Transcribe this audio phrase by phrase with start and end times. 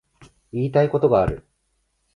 [0.51, 1.45] 言いたいことがある